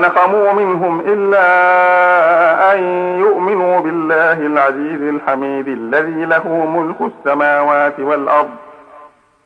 [0.00, 1.46] نقموا منهم إلا
[2.74, 2.78] أن
[3.18, 8.50] يؤمنوا بالله العزيز الحميد الذي له ملك السماوات والأرض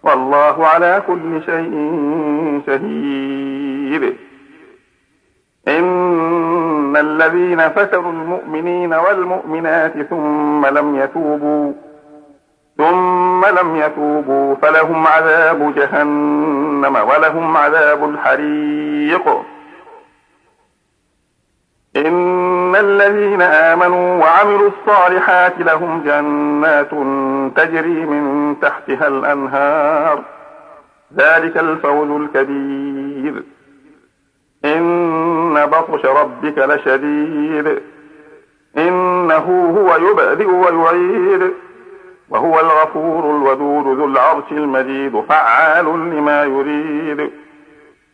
[0.03, 1.75] والله على كل شيء
[2.67, 4.17] شهيد.
[5.69, 11.73] إن الذين فتروا المؤمنين والمؤمنات ثم لم يتوبوا
[12.79, 19.29] ثم لم يتوبوا فلهم عذاب جهنم ولهم عذاب الحريق.
[21.97, 26.91] إن الذين آمنوا وعملوا الصالحات لهم جنات
[27.57, 30.23] تجري من تحتها الأنهار
[31.17, 33.43] ذلك الفوز الكبير
[34.65, 37.79] إن بطش ربك لشديد
[38.79, 41.53] إنه هو يبدئ ويعيد
[42.29, 47.31] وهو الغفور الودود ذو العرش المجيد فعال لما يريد